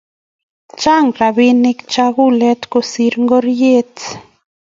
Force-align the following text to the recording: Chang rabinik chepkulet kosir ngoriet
Chang 0.81 1.09
rabinik 1.19 1.79
chepkulet 1.91 2.61
kosir 2.71 3.13
ngoriet 3.23 3.95